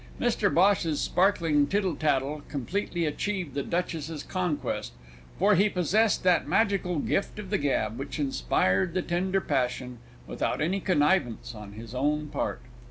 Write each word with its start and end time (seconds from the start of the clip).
Mr 0.19 0.51
Bhosh's 0.51 0.99
sparkling 0.99 1.67
tittle 1.67 1.95
tattle 1.95 2.41
completely 2.49 3.05
achieved 3.05 3.53
the 3.53 3.61
Duchess's 3.61 4.23
conquest, 4.23 4.93
for 5.37 5.53
he 5.53 5.69
possessed 5.69 6.23
that 6.23 6.47
magical 6.47 6.97
gift 6.97 7.37
of 7.37 7.51
the 7.51 7.59
gab 7.59 7.99
which 7.99 8.17
inspired 8.17 8.95
the 8.95 9.03
tender 9.03 9.39
passion 9.39 9.99
without 10.25 10.59
any 10.59 10.79
connivance 10.79 11.53
on 11.53 11.73
his 11.73 11.93
own 11.93 12.29
part. 12.29 12.63